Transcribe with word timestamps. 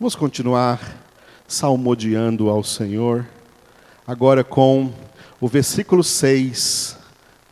Vamos 0.00 0.16
continuar 0.16 0.80
salmodiando 1.46 2.50
ao 2.50 2.64
Senhor, 2.64 3.24
agora 4.04 4.42
com 4.42 4.92
o 5.40 5.46
versículo 5.46 6.02
6 6.02 6.98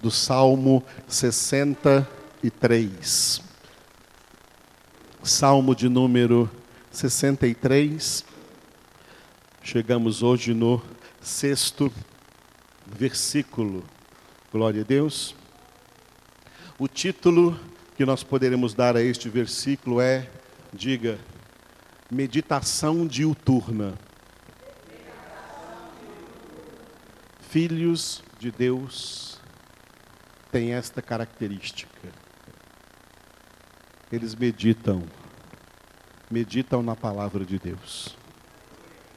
do 0.01 0.11
Salmo 0.11 0.83
63. 1.07 3.41
Salmo 5.23 5.73
de 5.73 5.89
número 5.89 6.51
63. 6.91 8.25
Chegamos 9.63 10.25
hoje 10.25 10.53
no 10.53 10.83
sexto 11.21 11.93
versículo. 12.85 13.85
Glória 14.53 14.81
a 14.81 14.85
Deus. 14.85 15.37
O 16.77 16.89
título 16.89 17.57
que 17.97 18.05
nós 18.05 18.25
poderemos 18.25 18.75
dar 18.75 18.97
a 18.97 19.03
este 19.03 19.29
versículo 19.29 20.01
é, 20.01 20.29
diga, 20.73 21.21
meditação 22.13 23.07
diuturna. 23.07 23.95
Filhos 27.41 28.23
de 28.39 28.51
Deus 28.51 29.41
têm 30.51 30.75
esta 30.75 31.01
característica. 31.01 32.11
Eles 34.13 34.35
meditam, 34.35 35.03
meditam 36.31 36.83
na 36.83 36.95
palavra 36.95 37.47
de 37.47 37.59
Deus. 37.59 38.15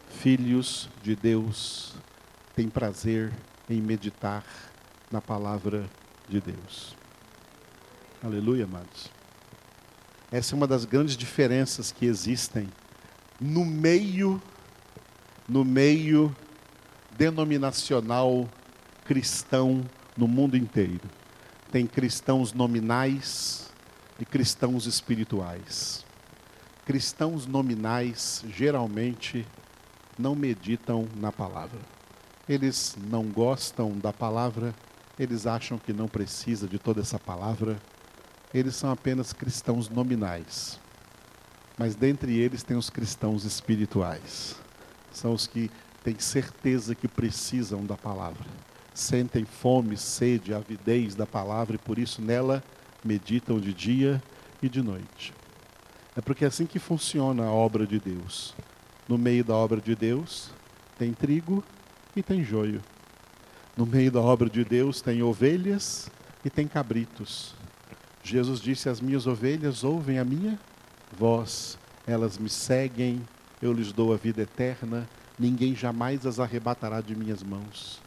Filhos 0.07 0.89
de 1.03 1.17
Deus 1.17 1.95
têm 2.55 2.69
prazer 2.69 3.33
em 3.69 3.81
meditar 3.81 4.45
na 5.11 5.19
palavra 5.19 5.89
de 6.29 6.39
Deus. 6.39 6.95
Aleluia, 8.23 8.63
amados. 8.63 9.11
Essa 10.31 10.55
é 10.55 10.57
uma 10.57 10.65
das 10.65 10.85
grandes 10.85 11.17
diferenças 11.17 11.91
que 11.91 12.05
existem 12.05 12.69
no 13.39 13.65
meio 13.65 14.41
no 15.47 15.63
meio 15.63 16.35
denominacional 17.15 18.49
cristão 19.05 19.85
no 20.17 20.27
mundo 20.27 20.57
inteiro. 20.57 21.07
Tem 21.71 21.85
cristãos 21.85 22.51
nominais 22.51 23.71
e 24.19 24.25
cristãos 24.25 24.85
espirituais. 24.87 26.03
Cristãos 26.85 27.45
nominais 27.45 28.43
geralmente 28.47 29.45
não 30.17 30.35
meditam 30.35 31.07
na 31.15 31.31
palavra. 31.31 31.79
Eles 32.47 32.97
não 33.09 33.25
gostam 33.25 33.97
da 33.97 34.13
palavra, 34.13 34.73
eles 35.19 35.45
acham 35.45 35.77
que 35.77 35.93
não 35.93 36.07
precisa 36.07 36.67
de 36.67 36.79
toda 36.79 37.01
essa 37.01 37.19
palavra. 37.19 37.77
Eles 38.53 38.75
são 38.75 38.91
apenas 38.91 39.33
cristãos 39.33 39.89
nominais 39.89 40.79
mas 41.77 41.95
dentre 41.95 42.37
eles 42.37 42.63
tem 42.63 42.77
os 42.77 42.89
cristãos 42.89 43.43
espirituais. 43.43 44.55
São 45.11 45.33
os 45.33 45.47
que 45.47 45.69
têm 46.03 46.19
certeza 46.19 46.93
que 46.93 47.07
precisam 47.07 47.85
da 47.85 47.97
palavra, 47.97 48.45
sentem 48.93 49.45
fome, 49.45 49.97
sede, 49.97 50.53
avidez 50.53 51.15
da 51.15 51.25
palavra 51.25 51.75
e 51.75 51.79
por 51.79 51.97
isso 51.97 52.21
nela 52.21 52.63
meditam 53.03 53.59
de 53.59 53.73
dia 53.73 54.21
e 54.61 54.69
de 54.69 54.81
noite. 54.81 55.33
É 56.15 56.21
porque 56.21 56.45
é 56.45 56.47
assim 56.47 56.65
que 56.65 56.79
funciona 56.79 57.43
a 57.43 57.51
obra 57.51 57.85
de 57.85 57.99
Deus. 57.99 58.55
No 59.07 59.17
meio 59.17 59.43
da 59.43 59.53
obra 59.53 59.81
de 59.81 59.95
Deus 59.95 60.51
tem 60.97 61.13
trigo 61.13 61.63
e 62.15 62.23
tem 62.23 62.43
joio. 62.43 62.81
No 63.75 63.85
meio 63.85 64.11
da 64.11 64.21
obra 64.21 64.49
de 64.49 64.63
Deus 64.63 65.01
tem 65.01 65.21
ovelhas 65.21 66.09
e 66.43 66.49
tem 66.49 66.67
cabritos. 66.67 67.53
Jesus 68.23 68.61
disse: 68.61 68.87
As 68.87 69.01
minhas 69.01 69.27
ovelhas 69.27 69.83
ouvem 69.83 70.17
a 70.17 70.23
minha 70.23 70.57
Vós, 71.17 71.77
elas 72.05 72.37
me 72.37 72.49
seguem, 72.49 73.21
eu 73.61 73.71
lhes 73.71 73.91
dou 73.91 74.13
a 74.13 74.17
vida 74.17 74.41
eterna, 74.41 75.07
ninguém 75.39 75.75
jamais 75.75 76.25
as 76.25 76.39
arrebatará 76.39 76.99
de 76.99 77.15
minhas 77.15 77.41
mãos. 77.41 78.01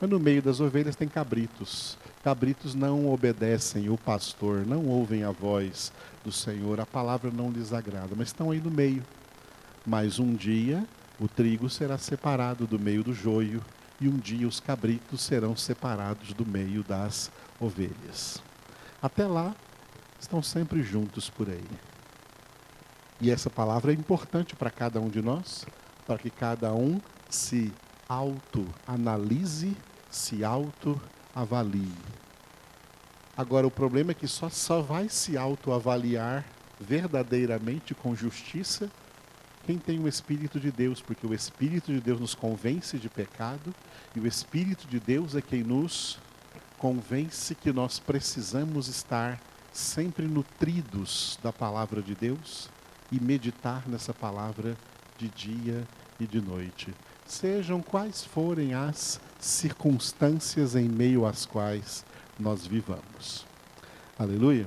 Mas 0.00 0.08
no 0.08 0.20
meio 0.20 0.40
das 0.40 0.60
ovelhas 0.60 0.94
tem 0.94 1.08
cabritos. 1.08 1.98
Cabritos 2.22 2.74
não 2.74 3.12
obedecem 3.12 3.90
o 3.90 3.98
pastor, 3.98 4.64
não 4.66 4.86
ouvem 4.86 5.24
a 5.24 5.30
voz 5.30 5.92
do 6.24 6.30
Senhor, 6.30 6.78
a 6.78 6.86
palavra 6.86 7.30
não 7.30 7.50
lhes 7.50 7.72
agrada, 7.72 8.14
mas 8.16 8.28
estão 8.28 8.50
aí 8.50 8.60
no 8.60 8.70
meio. 8.70 9.02
Mas 9.84 10.18
um 10.18 10.34
dia 10.34 10.86
o 11.18 11.28
trigo 11.28 11.68
será 11.68 11.98
separado 11.98 12.66
do 12.66 12.78
meio 12.78 13.02
do 13.02 13.12
joio, 13.12 13.62
e 14.00 14.08
um 14.08 14.16
dia 14.16 14.46
os 14.46 14.60
cabritos 14.60 15.22
serão 15.22 15.56
separados 15.56 16.32
do 16.32 16.44
meio 16.44 16.82
das 16.82 17.30
ovelhas. 17.60 18.42
Até 19.00 19.26
lá, 19.26 19.54
estão 20.20 20.42
sempre 20.42 20.82
juntos 20.82 21.30
por 21.30 21.48
aí. 21.48 21.93
E 23.20 23.30
essa 23.30 23.48
palavra 23.48 23.92
é 23.92 23.94
importante 23.94 24.56
para 24.56 24.70
cada 24.70 25.00
um 25.00 25.08
de 25.08 25.22
nós, 25.22 25.64
para 26.06 26.18
que 26.18 26.30
cada 26.30 26.72
um 26.72 27.00
se 27.30 27.72
autoanalise, 28.08 29.76
se 30.10 30.44
autoavalie. 30.44 31.92
Agora, 33.36 33.66
o 33.66 33.70
problema 33.70 34.12
é 34.12 34.14
que 34.14 34.28
só, 34.28 34.48
só 34.48 34.80
vai 34.80 35.08
se 35.08 35.36
autoavaliar 35.36 36.44
verdadeiramente 36.78 37.94
com 37.94 38.14
justiça 38.14 38.90
quem 39.66 39.78
tem 39.78 39.98
o 39.98 40.06
Espírito 40.06 40.60
de 40.60 40.70
Deus, 40.70 41.00
porque 41.00 41.26
o 41.26 41.32
Espírito 41.32 41.92
de 41.92 42.00
Deus 42.00 42.20
nos 42.20 42.34
convence 42.34 42.98
de 42.98 43.08
pecado 43.08 43.74
e 44.14 44.20
o 44.20 44.26
Espírito 44.26 44.86
de 44.86 45.00
Deus 45.00 45.34
é 45.34 45.40
quem 45.40 45.62
nos 45.62 46.18
convence 46.76 47.54
que 47.54 47.72
nós 47.72 47.98
precisamos 47.98 48.88
estar 48.88 49.40
sempre 49.72 50.26
nutridos 50.26 51.38
da 51.42 51.52
palavra 51.52 52.02
de 52.02 52.14
Deus 52.14 52.68
e 53.10 53.20
meditar 53.20 53.88
nessa 53.88 54.12
palavra 54.12 54.76
de 55.18 55.28
dia 55.28 55.86
e 56.18 56.26
de 56.26 56.40
noite. 56.40 56.94
Sejam 57.26 57.80
quais 57.80 58.24
forem 58.24 58.74
as 58.74 59.20
circunstâncias 59.40 60.74
em 60.76 60.88
meio 60.88 61.26
às 61.26 61.46
quais 61.46 62.04
nós 62.38 62.66
vivamos. 62.66 63.46
Aleluia. 64.18 64.66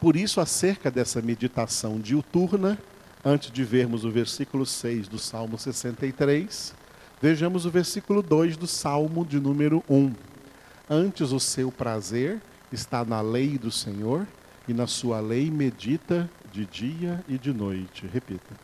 Por 0.00 0.16
isso, 0.16 0.40
acerca 0.40 0.90
dessa 0.90 1.22
meditação 1.22 1.98
diuturna, 1.98 2.78
antes 3.24 3.50
de 3.50 3.64
vermos 3.64 4.04
o 4.04 4.10
versículo 4.10 4.66
6 4.66 5.08
do 5.08 5.18
Salmo 5.18 5.58
63, 5.58 6.74
vejamos 7.22 7.64
o 7.64 7.70
versículo 7.70 8.22
2 8.22 8.56
do 8.56 8.66
Salmo 8.66 9.24
de 9.24 9.40
número 9.40 9.82
1. 9.88 10.12
Antes 10.90 11.32
o 11.32 11.40
seu 11.40 11.72
prazer 11.72 12.40
está 12.70 13.04
na 13.04 13.20
lei 13.20 13.56
do 13.56 13.70
Senhor, 13.70 14.26
e 14.66 14.74
na 14.74 14.86
sua 14.86 15.20
lei 15.20 15.50
medita 15.50 16.28
de 16.54 16.64
dia 16.66 17.24
e 17.26 17.36
de 17.36 17.52
noite. 17.52 18.06
Repita. 18.06 18.54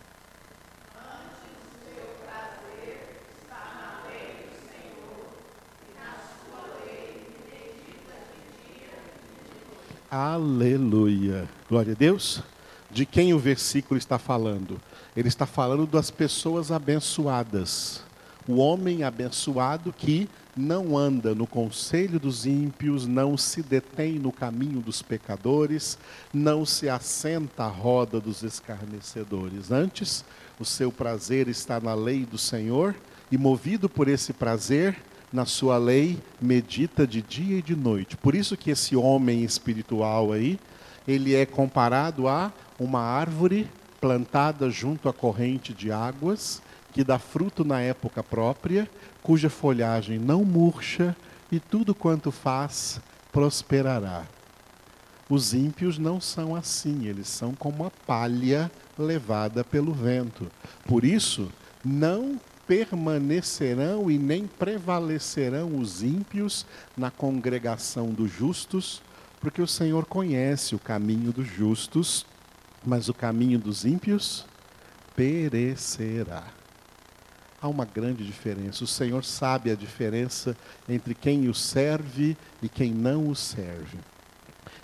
Aleluia. 10.09 11.49
Glória 11.69 11.93
a 11.93 11.97
Deus. 11.97 12.45
De 12.93 13.05
quem 13.05 13.35
o 13.35 13.41
versículo 13.41 13.99
está 13.99 14.21
falando? 14.21 14.81
Ele 15.17 15.27
está 15.27 15.45
falando 15.45 15.85
das 15.85 16.13
pessoas 16.13 16.71
abençoadas. 16.71 18.05
O 18.51 18.57
homem 18.57 19.05
abençoado 19.05 19.95
que 19.97 20.29
não 20.57 20.99
anda 20.99 21.37
no 21.37 21.47
conselho 21.47 22.19
dos 22.19 22.47
ímpios, 22.47 23.07
não 23.07 23.37
se 23.37 23.63
detém 23.63 24.19
no 24.19 24.33
caminho 24.33 24.81
dos 24.81 25.03
pecadores, 25.03 25.97
não 26.35 26.67
se 26.67 26.89
assenta 26.89 27.63
à 27.63 27.69
roda 27.69 28.21
dos 28.21 28.43
escarnecedores. 28.43 29.71
Antes, 29.71 30.25
o 30.59 30.65
seu 30.65 30.91
prazer 30.91 31.47
está 31.47 31.79
na 31.79 31.95
lei 31.95 32.27
do 32.27 32.37
Senhor, 32.37 32.97
e 33.31 33.39
movido 33.39 33.89
por 33.89 34.09
esse 34.09 34.33
prazer, 34.33 34.97
na 35.33 35.47
sua 35.47 35.79
lei 35.79 36.19
medita 36.41 37.07
de 37.07 37.23
dia 37.23 37.59
e 37.59 37.63
de 37.63 37.77
noite. 37.77 38.17
Por 38.17 38.35
isso 38.35 38.57
que 38.57 38.73
esse 38.73 38.97
homem 38.97 39.45
espiritual 39.45 40.33
aí, 40.33 40.59
ele 41.07 41.37
é 41.37 41.47
comparado 41.47 42.27
a 42.27 42.53
uma 42.81 43.01
árvore 43.01 43.71
plantada 44.01 44.69
junto 44.71 45.09
à 45.09 45.13
corrente 45.13 45.73
de 45.73 45.93
águas, 45.93 46.61
que 46.93 47.05
dá 47.05 47.19
fruto 47.19 47.65
na 47.65 47.81
época 47.81 48.23
própria, 48.23 48.89
cuja 49.23 49.49
folhagem 49.49 50.19
não 50.19 50.45
murcha 50.45 51.17
e 51.51 51.59
tudo 51.61 51.95
quanto 51.95 52.31
faz 52.31 53.01
prosperará. 53.33 54.25
Os 55.29 55.55
ímpios 55.55 55.99
não 55.99 56.21
são 56.21 56.57
assim, 56.57 57.07
eles 57.07 57.29
são 57.29 57.55
como 57.55 57.85
a 57.85 57.91
palha 57.91 58.71
levada 58.99 59.63
pelo 59.63 59.93
vento. 59.93 60.51
Por 60.85 61.05
isso, 61.05 61.51
não 61.85 62.41
permanecerão 62.67 64.11
e 64.11 64.19
nem 64.19 64.47
prevalecerão 64.47 65.79
os 65.79 66.03
ímpios 66.03 66.67
na 66.97 67.11
congregação 67.11 68.09
dos 68.11 68.31
justos, 68.31 69.01
porque 69.41 69.63
o 69.63 69.67
Senhor 69.67 70.05
conhece 70.05 70.75
o 70.75 70.79
caminho 70.79 71.33
dos 71.33 71.47
justos, 71.47 72.27
mas 72.85 73.09
o 73.09 73.15
caminho 73.15 73.59
dos 73.59 73.85
ímpios 73.85 74.45
perecerá 75.15 76.60
há 77.61 77.69
uma 77.69 77.85
grande 77.85 78.25
diferença. 78.25 78.85
O 78.85 78.87
Senhor 78.87 79.25
sabe 79.25 79.71
a 79.71 79.75
diferença 79.75 80.57
entre 80.89 81.15
quem 81.15 81.49
o 81.49 81.55
serve 81.55 82.37
e 82.63 82.69
quem 82.69 82.93
não 82.93 83.29
o 83.29 83.37
serve. 83.37 83.99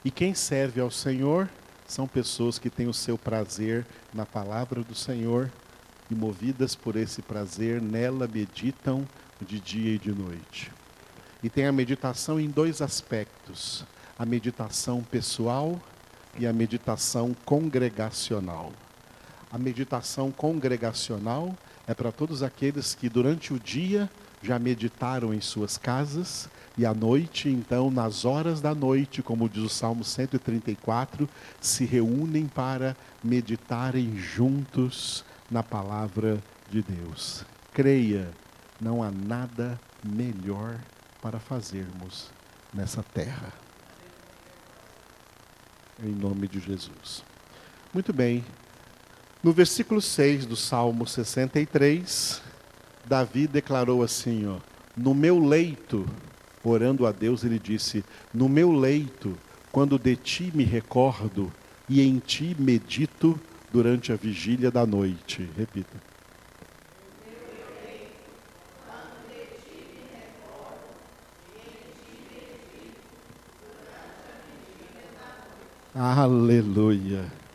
E 0.05 0.11
quem 0.11 0.35
serve 0.35 0.81
ao 0.81 0.91
Senhor 0.91 1.49
são 1.87 2.07
pessoas 2.07 2.59
que 2.59 2.69
têm 2.69 2.89
o 2.89 2.95
seu 2.95 3.17
prazer 3.17 3.87
na 4.13 4.27
palavra 4.27 4.83
do 4.83 4.95
Senhor 4.95 5.51
e, 6.11 6.15
movidas 6.15 6.75
por 6.75 6.97
esse 6.97 7.23
prazer, 7.23 7.81
nela 7.81 8.29
meditam 8.29 9.07
de 9.41 9.59
dia 9.61 9.95
e 9.95 9.99
de 9.99 10.13
noite. 10.13 10.71
E 11.43 11.49
tem 11.51 11.67
a 11.67 11.73
meditação 11.73 12.41
em 12.41 12.49
dois 12.49 12.81
aspectos: 12.83 13.85
a 14.19 14.27
meditação 14.27 15.03
pessoal 15.03 15.81
e 16.39 16.47
a 16.47 16.53
meditação 16.53 17.35
congregacional. 17.45 18.73
A 19.51 19.59
meditação 19.59 20.33
congregacional 20.33 21.57
é 21.87 21.95
para 21.95 22.11
todos 22.11 22.43
aqueles 22.43 22.95
que 22.95 23.09
durante 23.09 23.55
o 23.55 23.59
dia 23.61 24.11
já 24.43 24.59
meditaram 24.59 25.33
em 25.33 25.41
suas 25.41 25.79
casas 25.79 26.49
e 26.79 26.85
à 26.85 26.93
noite, 26.93 27.49
então, 27.49 27.91
nas 27.91 28.27
horas 28.27 28.61
da 28.61 28.75
noite, 28.75 29.23
como 29.23 29.49
diz 29.49 29.63
o 29.63 29.69
Salmo 29.69 30.05
134, 30.05 31.27
se 31.59 31.87
reúnem 31.87 32.47
para 32.47 32.95
meditarem 33.25 34.15
juntos 34.19 35.25
na 35.51 35.63
palavra 35.63 36.39
de 36.71 36.83
Deus. 36.83 37.47
Creia, 37.73 38.31
não 38.79 39.03
há 39.03 39.11
nada 39.11 39.81
melhor 40.05 40.79
para 41.23 41.39
fazermos 41.39 42.31
nessa 42.75 43.03
terra. 43.03 43.53
Em 46.03 46.13
nome 46.13 46.47
de 46.47 46.61
Jesus. 46.61 47.25
Muito 47.95 48.13
bem. 48.13 48.45
No 49.47 49.53
versículo 49.53 50.03
6 50.03 50.45
do 50.45 50.57
Salmo 50.57 51.07
63, 51.07 52.43
Davi 53.05 53.47
declarou 53.47 54.03
assim, 54.03 54.45
ó: 54.45 54.57
No 54.97 55.15
meu 55.15 55.39
leito, 55.39 56.05
orando 56.65 57.07
a 57.07 57.13
Deus, 57.13 57.45
ele 57.45 57.57
disse: 57.57 58.05
No 58.35 58.49
meu 58.49 58.73
leito, 58.73 59.39
quando 59.71 60.01
de 60.01 60.17
ti 60.17 60.51
me 60.53 60.65
recordo 60.65 61.53
e 61.89 62.01
em 62.03 62.19
ti 62.19 62.57
medito 62.59 63.39
durante 63.73 64.11
a 64.11 64.17
vigília 64.17 64.69
da 64.69 64.85
noite. 64.85 65.49
Repita. 65.57 65.97
Aleluia. 75.95 77.46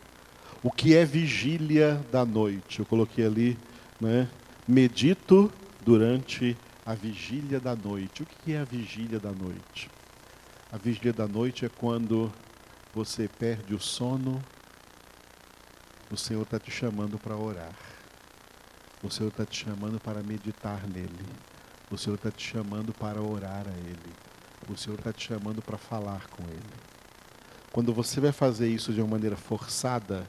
O 0.64 0.70
que 0.70 0.94
é 0.94 1.04
vigília 1.04 2.00
da 2.12 2.24
noite? 2.24 2.78
Eu 2.78 2.86
coloquei 2.86 3.26
ali, 3.26 3.58
né? 4.00 4.28
Medito 4.66 5.52
durante 5.84 6.56
a 6.86 6.94
vigília 6.94 7.58
da 7.58 7.74
noite. 7.74 8.22
O 8.22 8.26
que 8.26 8.52
é 8.52 8.60
a 8.60 8.64
vigília 8.64 9.18
da 9.18 9.32
noite? 9.32 9.90
A 10.70 10.76
vigília 10.76 11.12
da 11.12 11.26
noite 11.26 11.64
é 11.64 11.68
quando 11.68 12.32
você 12.94 13.26
perde 13.26 13.74
o 13.74 13.80
sono, 13.80 14.40
o 16.12 16.16
Senhor 16.16 16.42
está 16.42 16.60
te 16.60 16.70
chamando 16.70 17.18
para 17.18 17.36
orar. 17.36 17.74
O 19.02 19.10
Senhor 19.10 19.30
está 19.30 19.44
te 19.44 19.64
chamando 19.64 19.98
para 19.98 20.22
meditar 20.22 20.86
nele. 20.86 21.26
O 21.90 21.98
Senhor 21.98 22.14
está 22.14 22.30
te 22.30 22.46
chamando 22.48 22.92
para 22.92 23.20
orar 23.20 23.66
a 23.66 23.78
Ele. 23.78 24.12
O 24.68 24.76
Senhor 24.76 24.98
está 24.98 25.12
te 25.12 25.26
chamando 25.26 25.60
para 25.60 25.76
falar 25.76 26.28
com 26.28 26.44
Ele. 26.44 26.62
Quando 27.72 27.92
você 27.92 28.20
vai 28.20 28.30
fazer 28.30 28.68
isso 28.68 28.92
de 28.92 29.00
uma 29.00 29.10
maneira 29.10 29.36
forçada, 29.36 30.24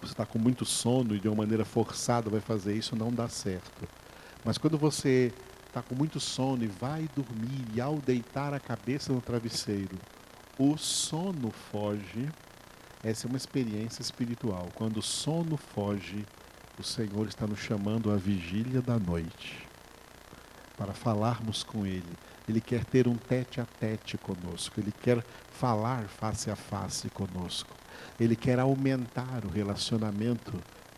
você 0.00 0.12
está 0.12 0.26
com 0.26 0.38
muito 0.38 0.64
sono 0.64 1.14
e 1.14 1.20
de 1.20 1.28
uma 1.28 1.36
maneira 1.36 1.64
forçada 1.64 2.30
vai 2.30 2.40
fazer 2.40 2.74
isso, 2.74 2.94
não 2.96 3.10
dá 3.10 3.28
certo. 3.28 3.88
Mas 4.44 4.58
quando 4.58 4.78
você 4.78 5.32
está 5.66 5.82
com 5.82 5.94
muito 5.94 6.18
sono 6.20 6.64
e 6.64 6.66
vai 6.66 7.08
dormir, 7.14 7.64
e 7.74 7.80
ao 7.80 7.96
deitar 7.96 8.54
a 8.54 8.60
cabeça 8.60 9.12
no 9.12 9.20
travesseiro, 9.20 9.98
o 10.58 10.76
sono 10.76 11.50
foge, 11.50 12.30
essa 13.02 13.26
é 13.26 13.28
uma 13.28 13.36
experiência 13.36 14.00
espiritual. 14.00 14.68
Quando 14.74 14.98
o 14.98 15.02
sono 15.02 15.56
foge, 15.56 16.24
o 16.78 16.82
Senhor 16.82 17.26
está 17.28 17.46
nos 17.46 17.58
chamando 17.58 18.10
à 18.10 18.16
vigília 18.16 18.80
da 18.80 18.98
noite 18.98 19.66
para 20.76 20.92
falarmos 20.92 21.62
com 21.62 21.86
Ele. 21.86 22.12
Ele 22.48 22.60
quer 22.60 22.84
ter 22.84 23.08
um 23.08 23.16
tete 23.16 23.60
a 23.60 23.66
tete 23.66 24.16
conosco, 24.18 24.78
Ele 24.78 24.92
quer 24.92 25.24
falar 25.50 26.04
face 26.04 26.50
a 26.50 26.56
face 26.56 27.10
conosco. 27.10 27.74
Ele 28.18 28.36
quer 28.36 28.58
aumentar 28.58 29.44
o 29.44 29.48
relacionamento 29.48 30.52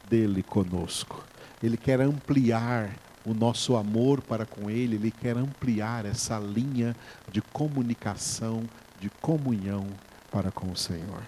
dele 0.09 0.43
conosco. 0.43 1.25
Ele 1.63 1.77
quer 1.77 2.01
ampliar 2.01 2.95
o 3.25 3.35
nosso 3.35 3.77
amor 3.77 4.23
para 4.23 4.47
com 4.47 4.71
Ele, 4.71 4.97
Ele 4.97 5.11
quer 5.11 5.37
ampliar 5.37 6.07
essa 6.07 6.39
linha 6.39 6.97
de 7.31 7.43
comunicação, 7.43 8.63
de 9.01 9.11
comunhão 9.21 9.87
para 10.31 10.51
com 10.51 10.71
o 10.71 10.77
Senhor. 10.77 11.23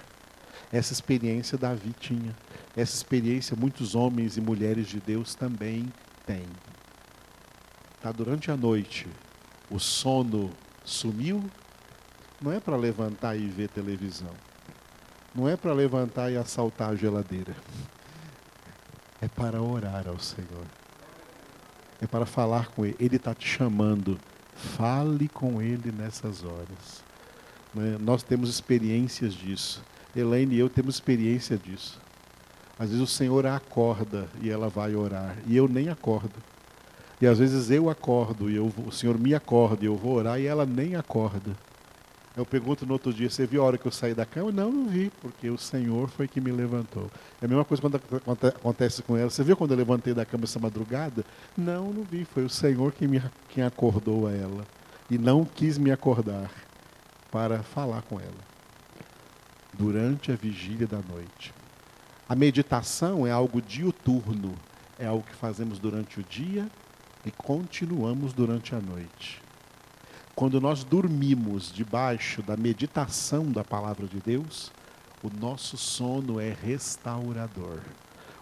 Essa 0.72 0.93
experiência 0.93 1.58
Davi 1.58 1.94
tinha, 1.99 2.34
essa 2.76 2.94
experiência 2.94 3.56
muitos 3.56 3.94
homens 3.94 4.37
e 4.37 4.40
mulheres 4.40 4.87
de 4.87 5.00
Deus 5.00 5.34
também 5.34 5.93
têm. 6.25 6.46
Tá 8.00 8.12
durante 8.12 8.50
a 8.50 8.56
noite, 8.56 9.06
o 9.69 9.78
sono 9.78 10.50
sumiu, 10.84 11.44
não 12.40 12.52
é 12.52 12.61
para 12.61 12.76
levantar 12.76 13.37
e 13.37 13.46
ver 13.46 13.69
televisão. 13.69 14.32
Não 15.35 15.49
é 15.49 15.56
para 15.56 15.73
levantar 15.73 16.31
e 16.31 16.37
assaltar 16.37 16.91
a 16.91 16.97
geladeira. 16.97 17.55
É 19.21 19.29
para 19.29 19.62
orar 19.62 20.09
ao 20.09 20.19
Senhor. 20.19 20.65
É 22.00 22.06
para 22.06 22.27
falar 22.27 22.69
com 22.69 22.85
Ele. 22.85 22.97
Ele 22.99 23.17
está 23.17 23.35
te 23.35 23.47
chamando. 23.47 24.19
Fale 24.55 25.29
com 25.29 25.62
Ele 25.62 25.93
nessas 25.93 26.44
horas. 26.44 27.05
Né? 27.75 27.97
Nós 28.00 28.23
temos 28.23 28.50
experiências 28.50 29.35
disso. 29.35 29.82
Elaine 30.15 30.56
e 30.56 30.59
eu 30.59 30.69
temos 30.69 30.97
experiência 30.97 31.56
disso. 31.56 32.00
Às 32.79 32.88
vezes 32.88 33.03
o 33.03 33.06
Senhor 33.06 33.47
acorda 33.47 34.29
e 34.41 34.50
ela 34.50 34.69
vai 34.69 34.94
orar. 34.94 35.37
E 35.47 35.56
eu 35.56 35.69
nem 35.69 35.88
acordo. 35.88 36.32
E 37.21 37.27
às 37.27 37.38
vezes 37.38 37.71
eu 37.71 37.91
acordo 37.91 38.50
e 38.50 38.56
eu, 38.56 38.73
o 38.87 38.91
Senhor 38.91 39.19
me 39.19 39.35
acorda 39.35 39.85
e 39.85 39.87
eu 39.87 39.94
vou 39.94 40.15
orar 40.15 40.41
e 40.41 40.47
ela 40.47 40.65
nem 40.65 40.97
acorda. 40.97 41.55
Eu 42.37 42.47
pergunto 42.47 42.87
no 42.87 42.93
outro 42.93 43.12
dia, 43.12 43.29
você 43.29 43.44
viu 43.44 43.62
a 43.62 43.67
hora 43.67 43.79
que 43.79 43.87
eu 43.87 43.91
saí 43.91 44.15
da 44.15 44.25
cama? 44.25 44.53
Não, 44.53 44.71
não 44.71 44.88
vi, 44.88 45.11
porque 45.21 45.50
o 45.50 45.59
Senhor 45.59 46.09
foi 46.09 46.29
que 46.29 46.41
me 46.41 46.53
levantou. 46.53 47.11
É 47.43 47.44
a 47.44 47.49
mesma 47.49 47.65
coisa 47.65 47.82
quando 47.82 48.00
acontece 48.47 49.03
com 49.03 49.17
ela. 49.17 49.29
Você 49.29 49.43
viu 49.43 49.56
quando 49.56 49.73
eu 49.73 49.77
levantei 49.77 50.15
da 50.15 50.25
cama 50.25 50.44
essa 50.44 50.61
madrugada? 50.61 51.25
Não, 51.56 51.93
não 51.93 52.05
vi. 52.05 52.25
Foi 52.25 52.44
o 52.44 52.49
Senhor 52.49 52.93
que 52.93 53.09
me, 53.09 53.21
quem 53.49 53.65
acordou 53.65 54.29
a 54.29 54.32
ela. 54.32 54.65
E 55.11 55.19
não 55.19 55.44
quis 55.44 55.77
me 55.77 55.91
acordar 55.91 56.50
para 57.32 57.65
falar 57.65 58.03
com 58.03 58.21
ela. 58.21 58.50
Durante 59.73 60.31
a 60.31 60.37
vigília 60.37 60.87
da 60.87 60.99
noite. 60.99 61.53
A 62.29 62.37
meditação 62.37 63.27
é 63.27 63.32
algo 63.32 63.61
diuturno. 63.61 64.55
É 65.00 65.06
algo 65.06 65.25
que 65.25 65.35
fazemos 65.35 65.81
durante 65.81 66.20
o 66.20 66.22
dia 66.22 66.69
e 67.25 67.31
continuamos 67.31 68.32
durante 68.32 68.75
a 68.75 68.81
noite. 68.81 69.43
Quando 70.34 70.60
nós 70.60 70.84
dormimos 70.84 71.72
debaixo 71.72 72.43
da 72.43 72.56
meditação 72.56 73.51
da 73.51 73.63
palavra 73.63 74.06
de 74.06 74.19
Deus, 74.19 74.72
o 75.22 75.29
nosso 75.29 75.77
sono 75.77 76.41
é 76.41 76.51
restaurador. 76.53 77.81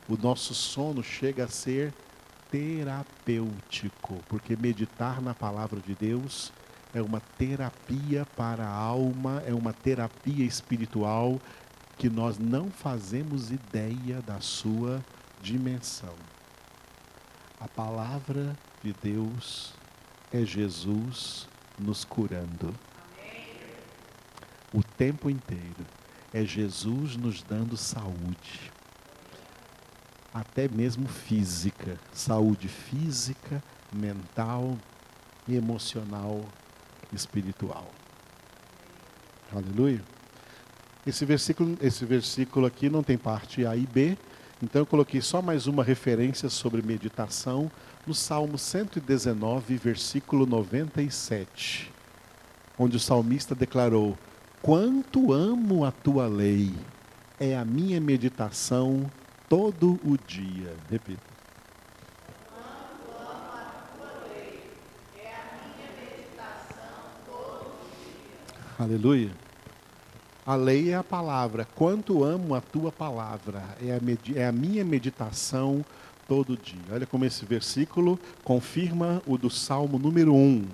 O 0.08 0.16
nosso 0.16 0.54
sono 0.54 1.02
chega 1.02 1.44
a 1.44 1.48
ser 1.48 1.92
terapêutico, 2.50 4.22
porque 4.28 4.56
meditar 4.56 5.20
na 5.20 5.34
palavra 5.34 5.80
de 5.80 5.94
Deus 5.94 6.52
é 6.94 7.02
uma 7.02 7.20
terapia 7.36 8.26
para 8.36 8.64
a 8.64 8.72
alma, 8.72 9.42
é 9.46 9.52
uma 9.52 9.72
terapia 9.72 10.44
espiritual 10.44 11.40
que 11.96 12.08
nós 12.08 12.38
não 12.38 12.70
fazemos 12.70 13.50
ideia 13.50 14.22
da 14.22 14.40
sua 14.40 15.04
dimensão. 15.42 16.14
A 17.60 17.66
palavra 17.66 18.56
de 18.82 18.94
Deus 19.02 19.74
é 20.32 20.44
Jesus 20.44 21.48
nos 21.78 22.04
curando. 22.04 22.74
O 24.72 24.82
tempo 24.82 25.30
inteiro 25.30 25.86
é 26.32 26.44
Jesus 26.44 27.16
nos 27.16 27.42
dando 27.42 27.76
saúde, 27.76 28.70
até 30.32 30.68
mesmo 30.68 31.08
física, 31.08 31.98
saúde 32.12 32.68
física, 32.68 33.62
mental, 33.92 34.76
emocional, 35.48 36.44
espiritual. 37.12 37.90
Aleluia. 39.50 40.02
Esse 41.06 41.24
versículo, 41.24 41.78
esse 41.80 42.04
versículo 42.04 42.66
aqui 42.66 42.90
não 42.90 43.02
tem 43.02 43.16
parte 43.16 43.64
A 43.64 43.74
e 43.74 43.86
B, 43.86 44.18
então 44.62 44.82
eu 44.82 44.86
coloquei 44.86 45.20
só 45.20 45.40
mais 45.40 45.66
uma 45.66 45.84
referência 45.84 46.48
sobre 46.48 46.82
meditação 46.82 47.70
no 48.06 48.12
Salmo 48.12 48.58
119, 48.58 49.76
versículo 49.76 50.46
97, 50.46 51.92
onde 52.76 52.96
o 52.96 53.00
salmista 53.00 53.54
declarou: 53.54 54.18
Quanto 54.60 55.32
amo 55.32 55.84
a 55.84 55.92
tua 55.92 56.26
lei, 56.26 56.74
é 57.38 57.56
a 57.56 57.64
minha 57.64 58.00
meditação 58.00 59.08
todo 59.48 60.00
o 60.04 60.18
dia. 60.26 60.74
Repita. 60.90 61.22
Aleluia. 68.78 69.47
A 70.48 70.54
lei 70.54 70.92
é 70.92 70.94
a 70.94 71.04
palavra. 71.04 71.66
Quanto 71.74 72.24
amo 72.24 72.54
a 72.54 72.60
tua 72.62 72.90
palavra. 72.90 73.62
É 73.82 73.92
a, 73.92 74.00
é 74.40 74.46
a 74.46 74.50
minha 74.50 74.82
meditação 74.82 75.84
todo 76.26 76.56
dia. 76.56 76.80
Olha 76.90 77.06
como 77.06 77.26
esse 77.26 77.44
versículo 77.44 78.18
confirma 78.42 79.20
o 79.26 79.36
do 79.36 79.50
Salmo 79.50 79.98
número 79.98 80.34
1. 80.34 80.66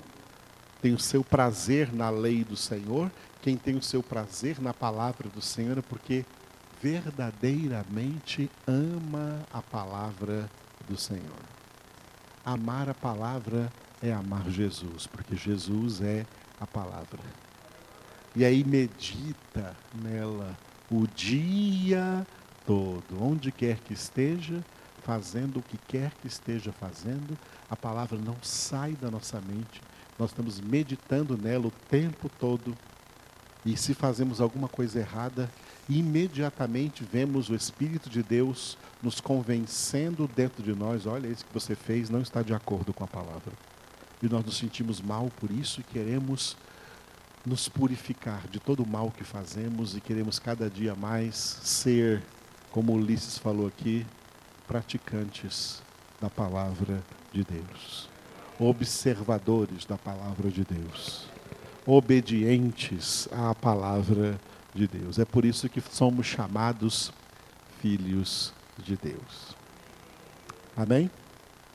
Tem 0.80 0.94
o 0.94 0.98
seu 1.00 1.24
prazer 1.24 1.92
na 1.92 2.08
lei 2.08 2.44
do 2.44 2.54
Senhor. 2.54 3.10
Quem 3.42 3.56
tem 3.56 3.74
o 3.74 3.82
seu 3.82 4.00
prazer 4.00 4.62
na 4.62 4.72
palavra 4.72 5.28
do 5.28 5.42
Senhor 5.42 5.76
é 5.76 5.82
porque 5.82 6.24
verdadeiramente 6.80 8.48
ama 8.68 9.40
a 9.52 9.60
palavra 9.60 10.48
do 10.88 10.96
Senhor. 10.96 11.42
Amar 12.44 12.88
a 12.88 12.94
palavra 12.94 13.72
é 14.00 14.12
amar 14.12 14.48
Jesus, 14.48 15.08
porque 15.08 15.34
Jesus 15.34 16.00
é 16.00 16.24
a 16.60 16.66
palavra. 16.66 17.18
E 18.36 18.44
aí 18.44 18.64
medita 18.64 19.76
nela 19.94 20.56
o 20.90 21.06
dia 21.06 22.26
todo, 22.66 23.22
onde 23.22 23.52
quer 23.52 23.78
que 23.78 23.92
esteja, 23.92 24.64
fazendo 25.02 25.58
o 25.58 25.62
que 25.62 25.76
quer 25.76 26.12
que 26.20 26.26
esteja 26.26 26.72
fazendo, 26.72 27.38
a 27.70 27.76
palavra 27.76 28.18
não 28.18 28.36
sai 28.42 28.92
da 28.92 29.10
nossa 29.10 29.40
mente. 29.40 29.80
Nós 30.18 30.30
estamos 30.30 30.60
meditando 30.60 31.36
nela 31.36 31.66
o 31.66 31.72
tempo 31.88 32.28
todo. 32.40 32.76
E 33.64 33.76
se 33.76 33.94
fazemos 33.94 34.40
alguma 34.40 34.68
coisa 34.68 34.98
errada, 34.98 35.50
imediatamente 35.88 37.04
vemos 37.04 37.48
o 37.48 37.54
Espírito 37.54 38.10
de 38.10 38.22
Deus 38.22 38.76
nos 39.02 39.20
convencendo 39.20 40.28
dentro 40.34 40.62
de 40.62 40.74
nós: 40.74 41.06
olha, 41.06 41.28
isso 41.28 41.44
que 41.44 41.54
você 41.54 41.74
fez 41.74 42.10
não 42.10 42.20
está 42.20 42.42
de 42.42 42.54
acordo 42.54 42.92
com 42.92 43.04
a 43.04 43.08
palavra. 43.08 43.52
E 44.22 44.28
nós 44.28 44.44
nos 44.44 44.56
sentimos 44.56 45.00
mal 45.00 45.30
por 45.38 45.50
isso 45.50 45.80
e 45.80 45.84
queremos 45.84 46.56
nos 47.44 47.68
purificar 47.68 48.48
de 48.48 48.58
todo 48.58 48.82
o 48.82 48.88
mal 48.88 49.10
que 49.10 49.24
fazemos 49.24 49.94
e 49.94 50.00
queremos 50.00 50.38
cada 50.38 50.70
dia 50.70 50.94
mais 50.94 51.36
ser, 51.62 52.22
como 52.70 52.94
Ulisses 52.94 53.38
falou 53.38 53.66
aqui, 53.66 54.06
praticantes 54.66 55.82
da 56.20 56.30
palavra 56.30 57.02
de 57.32 57.44
Deus, 57.44 58.08
observadores 58.58 59.84
da 59.84 59.98
palavra 59.98 60.50
de 60.50 60.64
Deus, 60.64 61.28
obedientes 61.84 63.28
à 63.30 63.54
palavra 63.54 64.40
de 64.74 64.86
Deus. 64.86 65.18
É 65.18 65.24
por 65.24 65.44
isso 65.44 65.68
que 65.68 65.80
somos 65.80 66.26
chamados 66.26 67.12
filhos 67.80 68.54
de 68.78 68.96
Deus. 68.96 69.54
Amém? 70.74 71.10